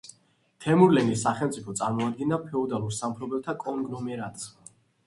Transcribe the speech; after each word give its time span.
თემურლენგის 0.63 1.25
სახელმწიფო 1.27 1.75
წარმოადგენდა 1.81 2.41
ფეოდალურ 2.47 2.99
სამფლობელოთა 3.03 3.61
კონგლომერატს. 3.67 4.53